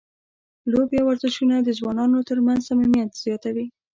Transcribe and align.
لوبې 0.71 0.97
او 1.01 1.07
ورزشونه 1.09 1.55
د 1.61 1.69
ځوانانو 1.79 2.25
ترمنځ 2.29 2.59
صمیمیت 2.69 3.11
زیاتوي. 3.25 3.65